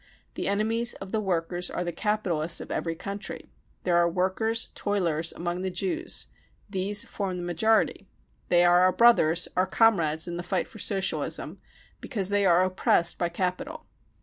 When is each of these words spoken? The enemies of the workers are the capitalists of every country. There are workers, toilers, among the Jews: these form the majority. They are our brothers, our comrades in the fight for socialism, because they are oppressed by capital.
The 0.33 0.47
enemies 0.47 0.95
of 0.95 1.11
the 1.11 1.19
workers 1.19 1.69
are 1.69 1.83
the 1.83 1.91
capitalists 1.91 2.59
of 2.59 2.71
every 2.71 2.95
country. 2.95 3.53
There 3.83 3.97
are 3.97 4.09
workers, 4.09 4.69
toilers, 4.73 5.31
among 5.31 5.61
the 5.61 5.69
Jews: 5.69 6.25
these 6.67 7.03
form 7.03 7.37
the 7.37 7.43
majority. 7.43 8.09
They 8.49 8.65
are 8.65 8.79
our 8.79 8.91
brothers, 8.93 9.47
our 9.55 9.67
comrades 9.67 10.27
in 10.27 10.37
the 10.37 10.41
fight 10.41 10.67
for 10.67 10.79
socialism, 10.79 11.59
because 11.99 12.29
they 12.29 12.47
are 12.47 12.63
oppressed 12.63 13.19
by 13.19 13.29
capital. 13.29 13.85